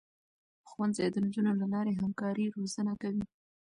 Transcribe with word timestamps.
ښوونځی 0.69 1.07
د 1.11 1.15
نجونو 1.25 1.51
له 1.61 1.65
لارې 1.73 1.99
همکاري 2.01 2.45
روزنه 2.55 2.93
کوي. 3.01 3.23